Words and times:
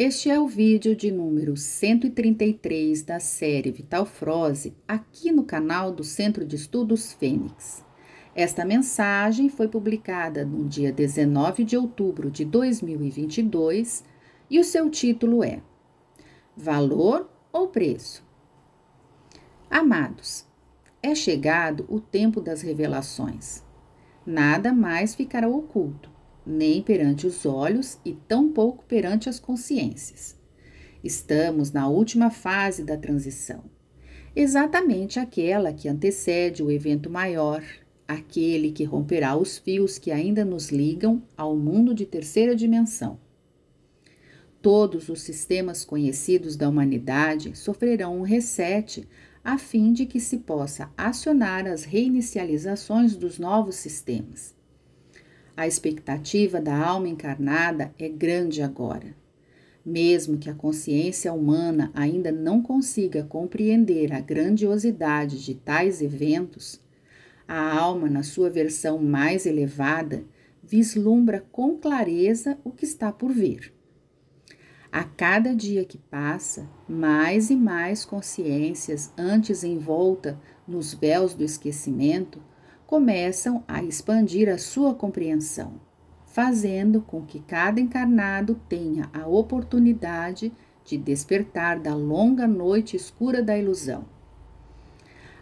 Este 0.00 0.30
é 0.30 0.38
o 0.38 0.46
vídeo 0.46 0.94
de 0.94 1.10
número 1.10 1.56
133 1.56 3.02
da 3.02 3.18
série 3.18 3.72
Vital 3.72 4.06
Froze, 4.06 4.72
aqui 4.86 5.32
no 5.32 5.42
canal 5.42 5.90
do 5.90 6.04
Centro 6.04 6.44
de 6.46 6.54
Estudos 6.54 7.12
Fênix. 7.12 7.84
Esta 8.32 8.64
mensagem 8.64 9.48
foi 9.48 9.66
publicada 9.66 10.44
no 10.44 10.64
dia 10.64 10.92
19 10.92 11.64
de 11.64 11.76
outubro 11.76 12.30
de 12.30 12.44
2022 12.44 14.04
e 14.48 14.60
o 14.60 14.64
seu 14.64 14.88
título 14.88 15.42
é 15.42 15.60
Valor 16.56 17.28
ou 17.52 17.66
Preço? 17.66 18.24
Amados, 19.68 20.46
é 21.02 21.12
chegado 21.12 21.84
o 21.88 21.98
tempo 21.98 22.40
das 22.40 22.62
revelações. 22.62 23.64
Nada 24.24 24.72
mais 24.72 25.16
ficará 25.16 25.48
oculto 25.48 26.17
nem 26.48 26.80
perante 26.80 27.26
os 27.26 27.44
olhos 27.44 27.98
e 28.04 28.14
tampouco 28.14 28.82
perante 28.86 29.28
as 29.28 29.38
consciências. 29.38 30.34
Estamos 31.04 31.70
na 31.70 31.86
última 31.88 32.30
fase 32.30 32.82
da 32.82 32.96
transição, 32.96 33.64
exatamente 34.34 35.20
aquela 35.20 35.72
que 35.72 35.88
antecede 35.88 36.62
o 36.62 36.70
evento 36.70 37.10
maior, 37.10 37.62
aquele 38.06 38.72
que 38.72 38.82
romperá 38.82 39.36
os 39.36 39.58
fios 39.58 39.98
que 39.98 40.10
ainda 40.10 40.44
nos 40.44 40.70
ligam 40.70 41.22
ao 41.36 41.54
mundo 41.54 41.94
de 41.94 42.06
terceira 42.06 42.56
dimensão. 42.56 43.20
Todos 44.62 45.08
os 45.08 45.20
sistemas 45.20 45.84
conhecidos 45.84 46.56
da 46.56 46.68
humanidade 46.68 47.56
sofrerão 47.56 48.18
um 48.18 48.22
reset 48.22 49.06
a 49.44 49.56
fim 49.56 49.92
de 49.92 50.04
que 50.04 50.18
se 50.18 50.38
possa 50.38 50.90
acionar 50.96 51.66
as 51.66 51.84
reinicializações 51.84 53.14
dos 53.14 53.38
novos 53.38 53.76
sistemas 53.76 54.57
a 55.58 55.66
expectativa 55.66 56.60
da 56.60 56.78
alma 56.78 57.08
encarnada 57.08 57.92
é 57.98 58.08
grande 58.08 58.62
agora. 58.62 59.16
Mesmo 59.84 60.38
que 60.38 60.48
a 60.48 60.54
consciência 60.54 61.32
humana 61.32 61.90
ainda 61.94 62.30
não 62.30 62.62
consiga 62.62 63.24
compreender 63.24 64.12
a 64.12 64.20
grandiosidade 64.20 65.44
de 65.44 65.56
tais 65.56 66.00
eventos, 66.00 66.80
a 67.48 67.76
alma, 67.76 68.08
na 68.08 68.22
sua 68.22 68.48
versão 68.48 69.00
mais 69.00 69.46
elevada, 69.46 70.22
vislumbra 70.62 71.44
com 71.50 71.76
clareza 71.76 72.56
o 72.62 72.70
que 72.70 72.84
está 72.84 73.10
por 73.10 73.32
vir. 73.32 73.74
A 74.92 75.02
cada 75.02 75.56
dia 75.56 75.84
que 75.84 75.98
passa, 75.98 76.70
mais 76.88 77.50
e 77.50 77.56
mais 77.56 78.04
consciências, 78.04 79.12
antes 79.18 79.64
envolta 79.64 80.40
nos 80.68 80.94
véus 80.94 81.34
do 81.34 81.42
esquecimento, 81.42 82.40
começam 82.88 83.62
a 83.68 83.82
expandir 83.82 84.48
a 84.48 84.56
sua 84.56 84.94
compreensão, 84.94 85.74
fazendo 86.24 87.02
com 87.02 87.20
que 87.20 87.38
cada 87.38 87.78
encarnado 87.78 88.58
tenha 88.66 89.10
a 89.12 89.28
oportunidade 89.28 90.50
de 90.86 90.96
despertar 90.96 91.78
da 91.78 91.94
longa 91.94 92.48
noite 92.48 92.96
escura 92.96 93.42
da 93.42 93.58
ilusão. 93.58 94.06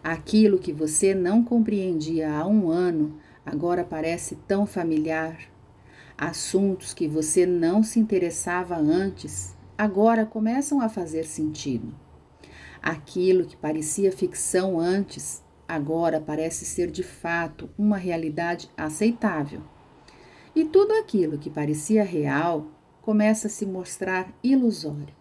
Aquilo 0.03 0.59
que 0.59 0.73
você 0.73 1.15
não 1.15 1.45
compreendia 1.45 2.33
há 2.33 2.45
um 2.45 2.69
ano 2.69 3.17
agora 3.45 3.85
parece 3.85 4.35
tão 4.49 4.67
familiar. 4.67 5.39
Assuntos 6.19 6.93
que 6.93 7.07
você 7.07 7.47
não 7.47 7.81
se 7.81 8.01
interessava 8.01 8.77
antes 8.77 9.57
agora 9.79 10.27
começam 10.27 10.81
a 10.81 10.89
fazer 10.89 11.25
sentido. 11.25 11.95
Aquilo 12.83 13.47
que 13.47 13.57
parecia 13.57 14.11
ficção 14.11 14.81
antes 14.81 15.46
agora 15.69 16.21
parece 16.21 16.65
ser 16.65 16.91
de 16.91 17.03
fato 17.03 17.69
uma 17.77 17.97
realidade 17.97 18.71
aceitável. 18.77 19.61
E 20.55 20.65
tudo 20.65 20.93
aquilo 20.95 21.39
que 21.39 21.51
parecia 21.51 22.05
real 22.05 22.67
começa 23.03 23.47
a 23.47 23.51
se 23.51 23.67
mostrar 23.67 24.33
ilusório. 24.43 25.15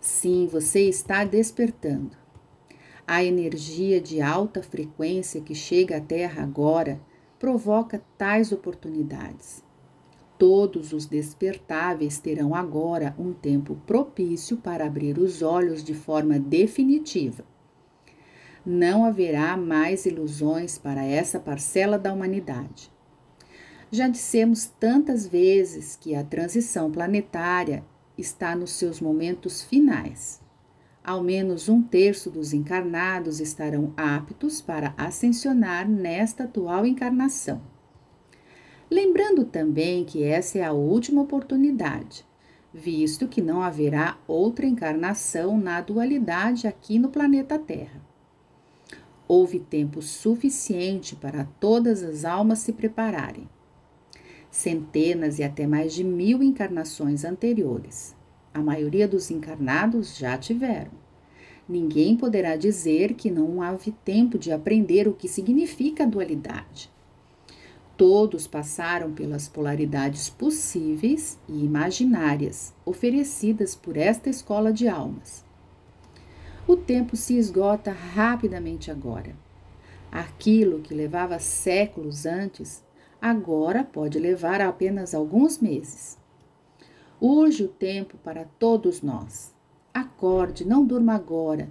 Sim, 0.00 0.48
você 0.50 0.88
está 0.88 1.24
despertando. 1.24 2.16
A 3.06 3.24
energia 3.24 4.00
de 4.00 4.20
alta 4.20 4.62
frequência 4.62 5.40
que 5.40 5.54
chega 5.54 5.96
à 5.96 6.00
Terra 6.00 6.42
agora 6.42 7.00
provoca 7.38 8.02
tais 8.16 8.52
oportunidades. 8.52 9.62
Todos 10.38 10.92
os 10.92 11.04
despertáveis 11.06 12.18
terão 12.18 12.54
agora 12.54 13.14
um 13.18 13.32
tempo 13.32 13.76
propício 13.86 14.56
para 14.56 14.86
abrir 14.86 15.18
os 15.18 15.42
olhos 15.42 15.82
de 15.82 15.94
forma 15.94 16.38
definitiva 16.38 17.44
não 18.68 19.06
haverá 19.06 19.56
mais 19.56 20.04
ilusões 20.04 20.76
para 20.76 21.02
essa 21.02 21.40
parcela 21.40 21.98
da 21.98 22.12
humanidade. 22.12 22.92
Já 23.90 24.06
dissemos 24.08 24.66
tantas 24.78 25.26
vezes 25.26 25.96
que 25.96 26.14
a 26.14 26.22
transição 26.22 26.90
planetária 26.90 27.82
está 28.18 28.54
nos 28.54 28.72
seus 28.72 29.00
momentos 29.00 29.62
finais. 29.62 30.42
Ao 31.02 31.22
menos 31.22 31.70
um 31.70 31.80
terço 31.80 32.30
dos 32.30 32.52
encarnados 32.52 33.40
estarão 33.40 33.94
aptos 33.96 34.60
para 34.60 34.92
ascensionar 34.98 35.88
nesta 35.88 36.44
atual 36.44 36.84
encarnação. 36.84 37.62
Lembrando 38.90 39.46
também 39.46 40.04
que 40.04 40.22
essa 40.22 40.58
é 40.58 40.64
a 40.64 40.72
última 40.72 41.22
oportunidade, 41.22 42.22
visto 42.70 43.26
que 43.26 43.40
não 43.40 43.62
haverá 43.62 44.18
outra 44.26 44.66
encarnação 44.66 45.56
na 45.56 45.80
dualidade 45.80 46.66
aqui 46.66 46.98
no 46.98 47.08
planeta 47.08 47.58
Terra. 47.58 48.07
Houve 49.30 49.60
tempo 49.60 50.00
suficiente 50.00 51.14
para 51.14 51.44
todas 51.60 52.02
as 52.02 52.24
almas 52.24 52.60
se 52.60 52.72
prepararem. 52.72 53.46
Centenas 54.50 55.38
e 55.38 55.42
até 55.42 55.66
mais 55.66 55.92
de 55.92 56.02
mil 56.02 56.42
encarnações 56.42 57.26
anteriores. 57.26 58.16
A 58.54 58.60
maioria 58.60 59.06
dos 59.06 59.30
encarnados 59.30 60.16
já 60.16 60.38
tiveram. 60.38 60.92
Ninguém 61.68 62.16
poderá 62.16 62.56
dizer 62.56 63.12
que 63.12 63.30
não 63.30 63.58
houve 63.58 63.92
tempo 64.02 64.38
de 64.38 64.50
aprender 64.50 65.06
o 65.06 65.12
que 65.12 65.28
significa 65.28 66.04
a 66.04 66.06
dualidade. 66.06 66.90
Todos 67.98 68.46
passaram 68.46 69.12
pelas 69.12 69.46
polaridades 69.46 70.30
possíveis 70.30 71.38
e 71.46 71.62
imaginárias 71.62 72.72
oferecidas 72.82 73.74
por 73.74 73.98
esta 73.98 74.30
escola 74.30 74.72
de 74.72 74.88
almas 74.88 75.46
o 76.68 76.76
tempo 76.76 77.16
se 77.16 77.34
esgota 77.34 77.90
rapidamente 77.90 78.90
agora. 78.90 79.34
Aquilo 80.12 80.80
que 80.80 80.92
levava 80.92 81.38
séculos 81.38 82.26
antes, 82.26 82.84
agora 83.18 83.82
pode 83.82 84.18
levar 84.18 84.60
apenas 84.60 85.14
alguns 85.14 85.58
meses. 85.60 86.18
Urge 87.18 87.64
o 87.64 87.68
tempo 87.68 88.18
para 88.18 88.44
todos 88.58 89.00
nós. 89.00 89.54
Acorde, 89.94 90.66
não 90.66 90.84
durma 90.84 91.14
agora. 91.14 91.70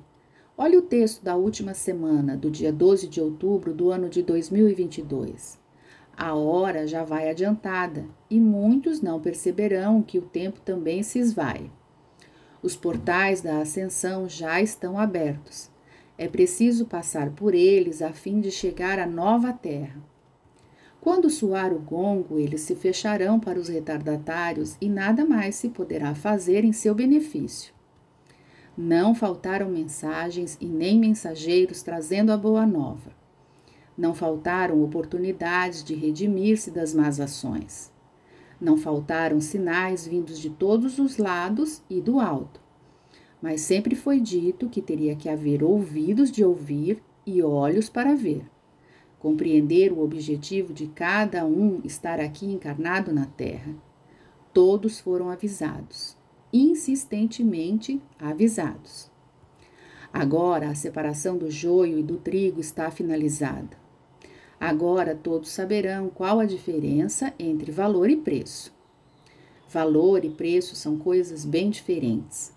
Olhe 0.58 0.76
o 0.76 0.82
texto 0.82 1.24
da 1.24 1.36
última 1.36 1.76
semana, 1.76 2.36
do 2.36 2.50
dia 2.50 2.74
12 2.74 3.08
de 3.08 3.22
outubro 3.22 3.76
do 3.76 3.92
ano 3.92 4.10
de 4.10 4.24
2022. 4.24 5.60
A 6.18 6.34
hora 6.34 6.88
já 6.88 7.04
vai 7.04 7.30
adiantada 7.30 8.08
e 8.32 8.40
muitos 8.40 9.00
não 9.00 9.22
perceberão 9.22 10.02
que 10.02 10.18
o 10.18 10.24
tempo 10.24 10.60
também 10.60 11.04
se 11.04 11.20
esvai. 11.20 11.70
Os 12.68 12.76
portais 12.76 13.40
da 13.40 13.62
ascensão 13.62 14.28
já 14.28 14.62
estão 14.62 15.00
abertos. 15.00 15.70
É 16.18 16.28
preciso 16.28 16.86
passar 16.86 17.30
por 17.30 17.56
eles 17.56 18.02
a 18.02 18.12
fim 18.12 18.42
de 18.42 18.52
chegar 18.52 19.00
à 19.00 19.08
nova 19.08 19.54
terra. 19.54 20.04
Quando 21.00 21.30
soar 21.30 21.72
o 21.72 21.80
gongo, 21.80 22.38
eles 22.38 22.60
se 22.60 22.76
fecharão 22.76 23.40
para 23.40 23.58
os 23.58 23.70
retardatários 23.70 24.76
e 24.82 24.90
nada 24.90 25.24
mais 25.24 25.56
se 25.56 25.70
poderá 25.70 26.14
fazer 26.14 26.66
em 26.66 26.74
seu 26.74 26.94
benefício. 26.94 27.74
Não 28.78 29.16
faltaram 29.16 29.70
mensagens 29.70 30.58
e 30.60 30.66
nem 30.66 31.00
mensageiros 31.00 31.82
trazendo 31.82 32.34
a 32.34 32.38
boa 32.38 32.66
nova. 32.66 33.14
Não 33.98 34.14
faltaram 34.14 34.84
oportunidades 34.84 35.86
de 35.86 35.96
redimir-se 35.96 36.70
das 36.70 36.94
más 36.94 37.22
ações. 37.22 37.96
Não 38.60 38.78
faltaram 38.78 39.40
sinais 39.40 40.08
vindos 40.08 40.40
de 40.40 40.50
todos 40.50 40.98
os 40.98 41.18
lados 41.18 41.82
e 41.90 42.02
do 42.02 42.20
alto. 42.20 42.60
Mas 43.42 43.62
sempre 43.62 43.96
foi 43.96 44.20
dito 44.20 44.68
que 44.68 44.82
teria 44.82 45.16
que 45.16 45.30
haver 45.30 45.64
ouvidos 45.64 46.32
de 46.32 46.44
ouvir 46.44 47.02
e 47.26 47.42
olhos 47.44 47.88
para 47.88 48.16
ver. 48.16 48.44
Compreender 49.20 49.92
o 49.92 50.02
objetivo 50.02 50.74
de 50.74 50.88
cada 50.88 51.46
um 51.46 51.82
estar 51.84 52.20
aqui 52.20 52.46
encarnado 52.46 53.14
na 53.14 53.26
Terra. 53.26 53.76
Todos 54.54 55.00
foram 55.00 55.30
avisados, 55.30 56.18
insistentemente 56.52 58.02
avisados. 58.20 59.12
Agora 60.12 60.70
a 60.70 60.76
separação 60.76 61.38
do 61.38 61.52
joio 61.52 62.00
e 62.00 62.04
do 62.04 62.18
trigo 62.18 62.60
está 62.60 62.90
finalizada. 62.90 63.87
Agora 64.60 65.14
todos 65.14 65.50
saberão 65.50 66.10
qual 66.10 66.40
a 66.40 66.46
diferença 66.46 67.34
entre 67.38 67.72
valor 67.72 68.10
e 68.10 68.18
preço. 68.18 68.74
Valor 69.70 70.26
e 70.26 70.30
preço 70.30 70.76
são 70.76 70.98
coisas 70.98 71.46
bem 71.46 71.70
diferentes. 71.70 72.54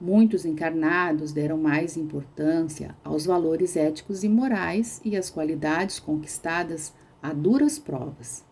Muitos 0.00 0.44
encarnados 0.44 1.32
deram 1.32 1.58
mais 1.58 1.96
importância 1.96 2.96
aos 3.04 3.26
valores 3.26 3.76
éticos 3.76 4.24
e 4.24 4.28
morais 4.28 5.00
e 5.04 5.16
às 5.16 5.30
qualidades 5.30 5.98
conquistadas 5.98 6.92
a 7.22 7.32
duras 7.32 7.78
provas, 7.78 8.44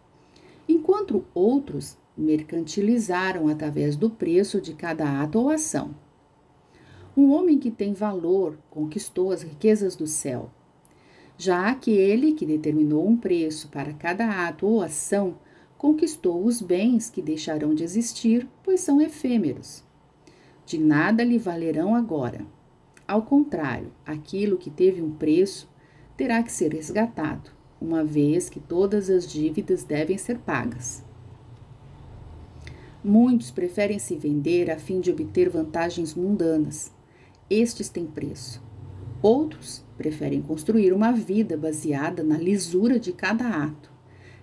enquanto 0.69 1.25
outros 1.35 1.97
mercantilizaram 2.17 3.49
através 3.49 3.97
do 3.97 4.11
preço 4.11 4.61
de 4.61 4.75
cada 4.75 5.23
ato 5.23 5.39
ou 5.39 5.51
ação. 5.51 5.95
Um 7.17 7.33
homem 7.33 7.59
que 7.59 7.71
tem 7.71 7.93
valor 7.95 8.59
conquistou 8.71 9.33
as 9.33 9.43
riquezas 9.43 9.97
do 9.97 10.07
céu. 10.07 10.51
Já 11.41 11.69
aquele 11.69 12.33
que 12.33 12.45
determinou 12.45 13.07
um 13.07 13.17
preço 13.17 13.69
para 13.69 13.93
cada 13.93 14.49
ato 14.49 14.67
ou 14.67 14.83
ação 14.83 15.37
conquistou 15.79 16.45
os 16.45 16.61
bens 16.61 17.09
que 17.09 17.23
deixarão 17.23 17.77
de 17.77 17.85
existir, 17.85 18.49
pois 18.65 18.81
são 18.81 19.01
efêmeros. 19.01 19.85
De 20.67 20.77
nada 20.77 21.23
lhe 21.23 21.39
valerão 21.39 21.95
agora. 21.95 22.45
Ao 23.07 23.23
contrário, 23.23 23.93
aquilo 24.05 24.59
que 24.59 24.69
teve 24.69 25.01
um 25.01 25.13
preço 25.13 25.71
terá 26.17 26.43
que 26.43 26.51
ser 26.51 26.75
resgatado, 26.75 27.53
uma 27.81 28.03
vez 28.03 28.51
que 28.51 28.59
todas 28.59 29.09
as 29.09 29.25
dívidas 29.31 29.85
devem 29.85 30.19
ser 30.19 30.39
pagas. 30.39 31.05
Muitos 33.03 33.53
preferem 33.53 34.01
se 34.01 34.17
vender 34.17 34.73
a 34.73 34.77
fim 34.77 35.01
de 35.01 35.13
obter 35.13 35.49
vantagens 35.49 36.17
mundanas. 36.17 36.93
Estes 37.49 37.89
têm 37.89 38.05
preço. 38.05 38.68
Outros 39.21 39.85
preferem 39.97 40.41
construir 40.41 40.93
uma 40.93 41.13
vida 41.13 41.57
baseada 41.57 42.23
na 42.23 42.37
lisura 42.37 42.99
de 42.99 43.13
cada 43.13 43.49
ato, 43.49 43.91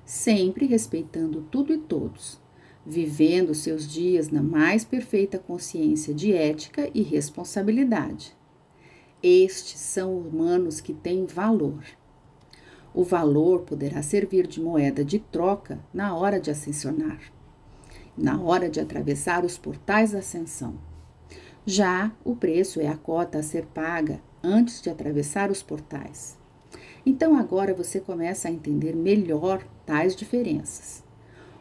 sempre 0.03 0.65
respeitando 0.65 1.41
tudo 1.49 1.73
e 1.73 1.77
todos, 1.77 2.41
vivendo 2.85 3.53
seus 3.53 3.89
dias 3.89 4.29
na 4.29 4.43
mais 4.43 4.83
perfeita 4.83 5.39
consciência 5.39 6.13
de 6.13 6.33
ética 6.33 6.89
e 6.93 7.01
responsabilidade. 7.01 8.35
Estes 9.23 9.79
são 9.79 10.17
humanos 10.17 10.81
que 10.81 10.93
têm 10.93 11.25
valor. 11.25 11.83
O 12.93 13.03
valor 13.03 13.61
poderá 13.61 14.01
servir 14.01 14.45
de 14.45 14.61
moeda 14.61 15.03
de 15.03 15.19
troca 15.19 15.79
na 15.93 16.15
hora 16.15 16.39
de 16.39 16.51
ascensionar 16.51 17.33
na 18.17 18.39
hora 18.39 18.69
de 18.69 18.79
atravessar 18.79 19.43
os 19.43 19.57
portais 19.57 20.11
da 20.11 20.19
ascensão. 20.19 20.75
Já 21.65 22.11
o 22.23 22.35
preço 22.35 22.79
é 22.79 22.87
a 22.87 22.95
cota 22.95 23.39
a 23.39 23.43
ser 23.43 23.65
paga 23.67 24.21
antes 24.45 24.81
de 24.81 24.89
atravessar 24.89 25.49
os 25.49 25.63
portais. 25.63 26.37
Então 27.05 27.35
agora 27.35 27.73
você 27.73 27.99
começa 27.99 28.47
a 28.47 28.51
entender 28.51 28.95
melhor 28.95 29.65
tais 29.85 30.15
diferenças. 30.15 31.03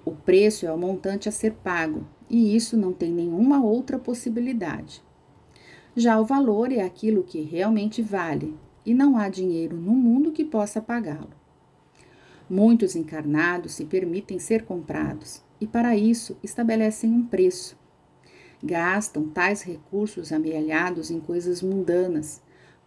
O 0.04 0.12
preço 0.12 0.66
é 0.66 0.72
o 0.72 0.78
montante 0.78 1.28
a 1.28 1.32
ser 1.32 1.52
pago 1.54 2.06
e 2.28 2.54
isso 2.54 2.76
não 2.76 2.92
tem 2.92 3.10
nenhuma 3.10 3.64
outra 3.64 3.98
possibilidade. 3.98 5.02
Já 5.96 6.20
o 6.20 6.24
valor 6.24 6.72
é 6.72 6.82
aquilo 6.82 7.22
que 7.22 7.40
realmente 7.40 8.02
vale 8.02 8.54
e 8.84 8.92
não 8.92 9.16
há 9.16 9.28
dinheiro 9.28 9.76
no 9.76 9.92
mundo 9.92 10.32
que 10.32 10.44
possa 10.44 10.80
pagá-lo. 10.80 11.30
Muitos 12.48 12.94
encarnados 12.94 13.72
se 13.72 13.86
permitem 13.86 14.38
ser 14.38 14.64
comprados 14.64 15.42
e, 15.60 15.66
para 15.66 15.96
isso, 15.96 16.36
estabelecem 16.42 17.10
um 17.10 17.24
preço. 17.24 17.76
Gastam 18.62 19.28
tais 19.28 19.62
recursos 19.62 20.32
amealhados 20.32 21.10
em 21.10 21.20
coisas 21.20 21.62
mundanas, 21.62 22.42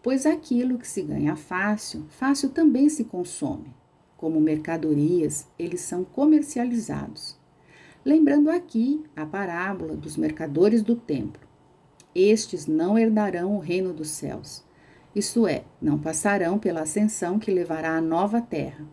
pois 0.08 0.26
aquilo 0.26 0.78
que 0.78 0.88
se 0.88 1.02
ganha 1.02 1.36
fácil, 1.36 2.06
fácil 2.08 2.52
também 2.52 2.88
se 2.88 3.04
consome. 3.04 3.76
Como 4.16 4.40
mercadorias, 4.40 5.50
eles 5.60 5.82
são 5.82 6.06
comercializados. 6.06 7.38
Lembrando 8.06 8.50
aqui 8.50 9.04
a 9.14 9.26
parábola 9.26 9.98
dos 9.98 10.16
mercadores 10.16 10.82
do 10.82 10.96
templo. 10.96 11.46
Estes 12.16 12.68
não 12.68 12.98
herdarão 12.98 13.58
o 13.58 13.60
reino 13.60 13.92
dos 13.92 14.08
céus, 14.12 14.64
isto 15.14 15.46
é, 15.46 15.66
não 15.82 16.00
passarão 16.00 16.58
pela 16.58 16.84
ascensão 16.84 17.38
que 17.38 17.52
levará 17.52 17.98
à 17.98 18.02
nova 18.02 18.40
terra. 18.40 18.86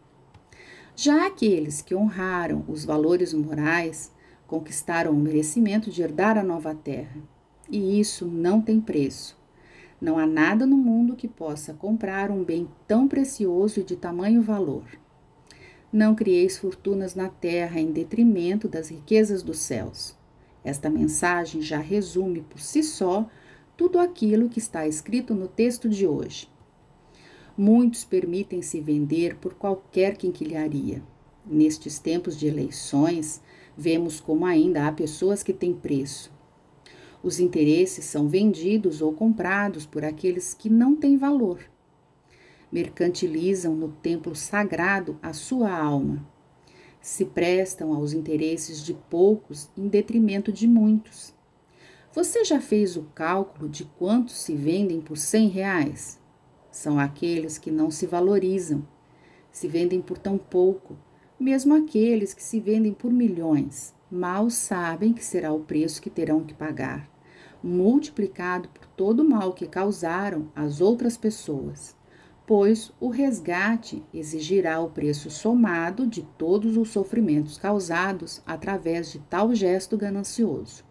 Já 0.96 1.28
aqueles 1.28 1.80
que 1.80 1.94
honraram 1.94 2.64
os 2.66 2.84
valores 2.84 3.32
morais 3.32 4.10
conquistaram 4.48 5.12
o 5.12 5.20
merecimento 5.20 5.92
de 5.92 6.02
herdar 6.02 6.36
a 6.36 6.42
nova 6.42 6.74
terra. 6.74 7.22
E 7.70 8.00
isso 8.00 8.26
não 8.26 8.60
tem 8.60 8.80
preço. 8.80 9.43
Não 10.04 10.18
há 10.18 10.26
nada 10.26 10.66
no 10.66 10.76
mundo 10.76 11.16
que 11.16 11.26
possa 11.26 11.72
comprar 11.72 12.30
um 12.30 12.44
bem 12.44 12.68
tão 12.86 13.08
precioso 13.08 13.80
e 13.80 13.82
de 13.82 13.96
tamanho 13.96 14.42
valor. 14.42 14.84
Não 15.90 16.14
crieis 16.14 16.58
fortunas 16.58 17.14
na 17.14 17.30
terra 17.30 17.80
em 17.80 17.90
detrimento 17.90 18.68
das 18.68 18.90
riquezas 18.90 19.42
dos 19.42 19.60
céus. 19.60 20.14
Esta 20.62 20.90
mensagem 20.90 21.62
já 21.62 21.78
resume 21.78 22.42
por 22.42 22.60
si 22.60 22.82
só 22.82 23.26
tudo 23.78 23.98
aquilo 23.98 24.50
que 24.50 24.58
está 24.58 24.86
escrito 24.86 25.34
no 25.34 25.48
texto 25.48 25.88
de 25.88 26.06
hoje. 26.06 26.50
Muitos 27.56 28.04
permitem-se 28.04 28.82
vender 28.82 29.36
por 29.36 29.54
qualquer 29.54 30.18
quinquilharia. 30.18 31.02
Nestes 31.46 31.98
tempos 31.98 32.38
de 32.38 32.46
eleições, 32.46 33.40
vemos 33.74 34.20
como 34.20 34.44
ainda 34.44 34.86
há 34.86 34.92
pessoas 34.92 35.42
que 35.42 35.54
têm 35.54 35.72
preço. 35.72 36.30
Os 37.24 37.40
interesses 37.40 38.04
são 38.04 38.28
vendidos 38.28 39.00
ou 39.00 39.10
comprados 39.10 39.86
por 39.86 40.04
aqueles 40.04 40.52
que 40.52 40.68
não 40.68 40.94
têm 40.94 41.16
valor. 41.16 41.58
Mercantilizam 42.70 43.74
no 43.74 43.88
templo 43.88 44.34
sagrado 44.34 45.18
a 45.22 45.32
sua 45.32 45.74
alma. 45.74 46.22
Se 47.00 47.24
prestam 47.24 47.94
aos 47.94 48.12
interesses 48.12 48.84
de 48.84 48.92
poucos 48.92 49.70
em 49.74 49.88
detrimento 49.88 50.52
de 50.52 50.68
muitos. 50.68 51.32
Você 52.12 52.44
já 52.44 52.60
fez 52.60 52.94
o 52.94 53.04
cálculo 53.14 53.70
de 53.70 53.86
quantos 53.98 54.34
se 54.34 54.54
vendem 54.54 55.00
por 55.00 55.16
cem 55.16 55.48
reais? 55.48 56.20
São 56.70 56.98
aqueles 56.98 57.56
que 57.56 57.70
não 57.70 57.90
se 57.90 58.04
valorizam, 58.06 58.86
se 59.50 59.66
vendem 59.66 60.02
por 60.02 60.18
tão 60.18 60.36
pouco, 60.36 60.94
mesmo 61.40 61.74
aqueles 61.74 62.34
que 62.34 62.42
se 62.42 62.60
vendem 62.60 62.92
por 62.92 63.10
milhões, 63.10 63.94
mal 64.10 64.50
sabem 64.50 65.14
que 65.14 65.24
será 65.24 65.54
o 65.54 65.60
preço 65.60 66.02
que 66.02 66.10
terão 66.10 66.44
que 66.44 66.52
pagar, 66.52 67.13
multiplicado 67.64 68.68
por 68.68 68.86
todo 68.88 69.20
o 69.20 69.28
mal 69.28 69.54
que 69.54 69.66
causaram 69.66 70.48
às 70.54 70.82
outras 70.82 71.16
pessoas, 71.16 71.96
pois 72.46 72.92
o 73.00 73.08
resgate 73.08 74.04
exigirá 74.12 74.78
o 74.80 74.90
preço 74.90 75.30
somado 75.30 76.06
de 76.06 76.22
todos 76.36 76.76
os 76.76 76.90
sofrimentos 76.90 77.56
causados 77.56 78.42
através 78.46 79.10
de 79.10 79.18
tal 79.18 79.54
gesto 79.54 79.96
ganancioso. 79.96 80.84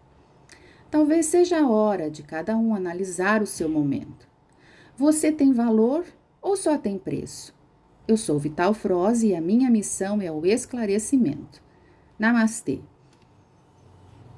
Talvez 0.90 1.26
seja 1.26 1.60
a 1.60 1.68
hora 1.68 2.10
de 2.10 2.24
cada 2.24 2.56
um 2.56 2.74
analisar 2.74 3.40
o 3.40 3.46
seu 3.46 3.68
momento. 3.68 4.28
Você 4.96 5.30
tem 5.30 5.52
valor 5.52 6.04
ou 6.42 6.56
só 6.56 6.76
tem 6.76 6.98
preço? 6.98 7.54
Eu 8.06 8.16
sou 8.16 8.38
Vital 8.38 8.74
Froze 8.74 9.28
e 9.28 9.34
a 9.34 9.40
minha 9.40 9.70
missão 9.70 10.20
é 10.20 10.30
o 10.30 10.44
esclarecimento. 10.44 11.62
Namastê! 12.18 12.80